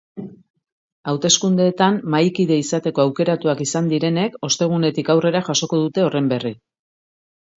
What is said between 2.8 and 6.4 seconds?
aukeratuak izan direnek ostegunetik aurrera jasoko dute horren